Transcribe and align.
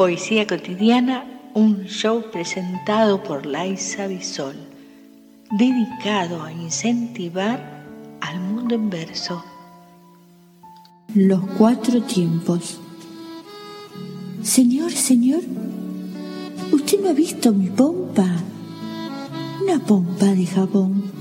Poesía 0.00 0.46
Cotidiana, 0.46 1.26
un 1.52 1.84
show 1.84 2.24
presentado 2.32 3.22
por 3.22 3.44
Laisa 3.44 4.06
Bisol, 4.06 4.56
dedicado 5.50 6.42
a 6.42 6.50
incentivar 6.50 7.84
al 8.22 8.40
mundo 8.40 8.76
en 8.76 8.88
verso. 8.88 9.44
Los 11.14 11.42
cuatro 11.58 12.00
tiempos. 12.00 12.80
Señor, 14.42 14.90
señor, 14.90 15.42
¿usted 16.72 16.98
no 17.02 17.10
ha 17.10 17.12
visto 17.12 17.52
mi 17.52 17.68
pompa? 17.68 18.26
Una 19.62 19.80
pompa 19.80 20.28
de 20.28 20.46
jabón. 20.46 21.12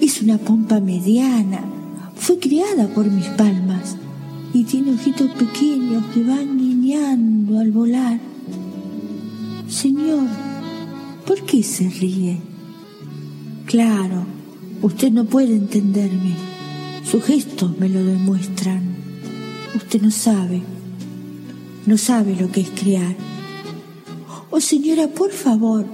Es 0.00 0.22
una 0.22 0.38
pompa 0.38 0.80
mediana. 0.80 1.62
Fue 2.14 2.38
criada 2.38 2.86
por 2.88 3.04
mis 3.04 3.26
palmas 3.26 3.98
y 4.54 4.64
tiene 4.64 4.92
ojitos 4.92 5.30
pequeños 5.32 6.04
que 6.12 6.22
van 6.22 6.58
guiñando 6.58 7.58
al 7.58 7.70
volar. 7.70 8.20
Señor, 9.68 10.26
¿por 11.26 11.42
qué 11.42 11.62
se 11.62 11.88
ríe? 11.88 12.38
Claro, 13.66 14.26
usted 14.82 15.10
no 15.10 15.24
puede 15.24 15.56
entenderme. 15.56 16.34
Sus 17.04 17.24
gestos 17.24 17.78
me 17.78 17.88
lo 17.88 18.04
demuestran. 18.04 18.82
Usted 19.74 20.02
no 20.02 20.10
sabe, 20.10 20.62
no 21.86 21.96
sabe 21.96 22.36
lo 22.36 22.50
que 22.52 22.60
es 22.60 22.70
crear. 22.70 23.16
Oh 24.50 24.60
señora, 24.60 25.08
por 25.08 25.30
favor, 25.30 25.86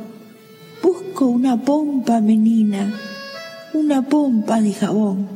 busco 0.82 1.26
una 1.26 1.62
pompa 1.62 2.20
menina, 2.20 2.92
una 3.72 4.02
pompa 4.02 4.60
de 4.60 4.72
jabón. 4.72 5.28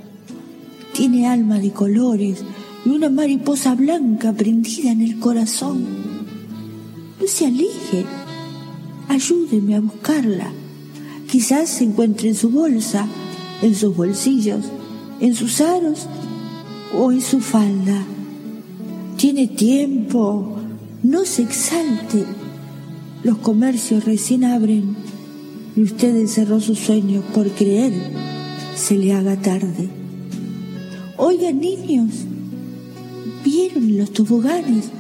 Tiene 0.93 1.29
alma 1.29 1.61
de 1.61 1.71
colores, 1.71 2.45
y 2.85 2.89
una 2.89 3.09
mariposa 3.09 3.75
blanca 3.75 4.33
prendida 4.33 4.91
en 4.91 5.01
el 5.01 5.19
corazón. 5.19 5.85
No 7.21 7.27
se 7.27 7.47
aleje, 7.47 8.05
ayúdeme 9.09 9.77
a 9.77 9.81
buscarla. 9.81 10.53
Quizás 11.31 11.69
se 11.71 11.85
encuentre 11.85 12.29
en 12.29 12.35
su 12.35 12.51
bolsa, 12.51 13.07
en 13.63 13.75
sus 13.75 13.97
bolsillos, 13.97 14.65
en 15.21 15.35
sus 15.35 15.61
aros 15.61 16.07
o 16.97 17.13
en 17.13 17.21
su 17.21 17.41
falda. 17.41 18.05
Tiene 19.17 19.47
tiempo, 19.47 20.59
no 21.03 21.25
se 21.25 21.43
exalte. 21.43 22.25
Los 23.23 23.39
comercios 23.39 24.05
recién 24.05 24.45
abren 24.45 24.97
y 25.77 25.83
usted 25.83 26.17
encerró 26.17 26.61
sus 26.61 26.79
sueños 26.79 27.25
por 27.33 27.49
creer 27.51 27.93
se 28.75 28.97
le 28.97 29.13
haga 29.13 29.37
tarde. 29.37 29.89
Oigan 31.17 31.61
niños, 31.61 32.25
vieron 33.45 33.85
en 33.85 33.99
los 33.99 34.13
toboganes 34.13 34.91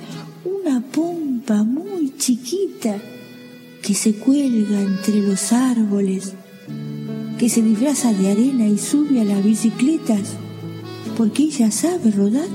una 0.45 0.81
pompa 0.81 1.63
muy 1.63 2.15
chiquita 2.17 2.97
que 3.83 3.95
se 3.95 4.15
cuelga 4.15 4.81
entre 4.81 5.21
los 5.21 5.53
árboles, 5.53 6.35
que 7.39 7.49
se 7.49 7.63
disfraza 7.63 8.13
de 8.13 8.31
arena 8.31 8.67
y 8.67 8.79
sube 8.79 9.21
a 9.21 9.25
las 9.25 9.45
bicicletas 9.45 10.35
porque 11.17 11.45
ella 11.45 11.71
sabe 11.71 12.11
rodar. 12.11 12.49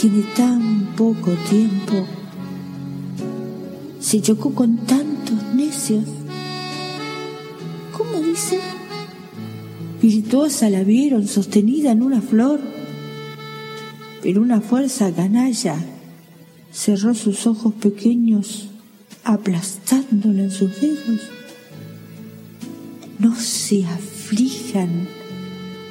Tiene 0.00 0.22
tan 0.36 0.94
poco 0.96 1.32
tiempo, 1.50 2.06
se 3.98 4.20
chocó 4.20 4.54
con 4.54 4.76
tantos 4.78 5.42
necios. 5.54 6.04
¿Cómo 7.96 8.20
dice? 8.20 8.60
Virtuosa 10.00 10.70
la 10.70 10.84
vieron 10.84 11.26
sostenida 11.26 11.90
en 11.90 12.02
una 12.02 12.20
flor 12.20 12.77
pero 14.22 14.42
una 14.42 14.60
fuerza 14.60 15.12
canalla 15.12 15.76
cerró 16.72 17.14
sus 17.14 17.46
ojos 17.46 17.74
pequeños 17.74 18.68
aplastándola 19.24 20.44
en 20.44 20.50
sus 20.50 20.80
dedos. 20.80 21.20
No 23.18 23.34
se 23.36 23.84
aflijan 23.84 25.08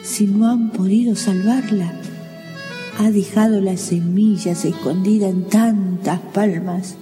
si 0.03 0.25
no 0.25 0.49
han 0.49 0.71
podido 0.71 1.15
salvarla. 1.15 1.93
Ha 2.97 3.11
dejado 3.11 3.61
las 3.61 3.81
semillas 3.81 4.65
escondidas 4.65 5.31
en 5.31 5.43
tantas 5.43 6.19
palmas. 6.33 6.95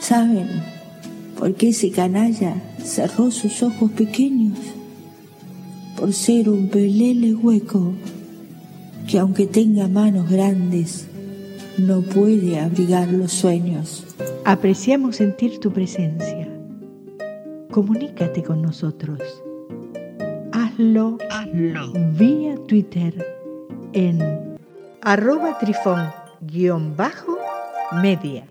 ¿Saben 0.00 0.48
por 1.38 1.54
qué 1.54 1.70
ese 1.70 1.90
canalla 1.90 2.54
cerró 2.82 3.30
sus 3.30 3.62
ojos 3.62 3.90
pequeños? 3.92 4.58
Por 5.96 6.12
ser 6.12 6.48
un 6.48 6.68
pelele 6.68 7.34
hueco 7.34 7.92
que 9.08 9.18
aunque 9.18 9.46
tenga 9.46 9.88
manos 9.88 10.28
grandes, 10.28 11.08
no 11.78 12.02
puede 12.02 12.60
abrigar 12.60 13.08
los 13.08 13.32
sueños. 13.32 14.04
Apreciamos 14.44 15.16
sentir 15.16 15.58
tu 15.60 15.72
presencia. 15.72 16.46
Comunícate 17.70 18.42
con 18.42 18.60
nosotros. 18.60 19.18
Hazlo, 20.52 21.16
Hazlo. 21.30 21.92
vía 22.18 22.56
Twitter 22.66 23.26
en 23.94 24.58
arroba 25.00 25.58
trifón-media. 25.58 28.46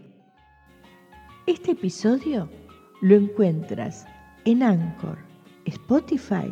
Este 1.46 1.72
episodio 1.72 2.50
lo 3.02 3.16
encuentras 3.16 4.08
en 4.44 4.64
Anchor, 4.64 5.20
Spotify 5.66 6.52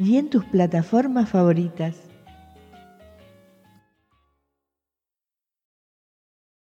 y 0.00 0.16
en 0.16 0.28
tus 0.28 0.44
plataformas 0.46 1.30
favoritas. 1.30 2.11